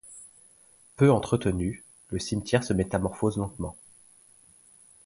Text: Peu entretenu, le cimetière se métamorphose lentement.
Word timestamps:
Peu 0.97 1.11
entretenu, 1.11 1.85
le 2.07 2.17
cimetière 2.17 2.63
se 2.63 2.73
métamorphose 2.73 3.37
lentement. 3.37 3.75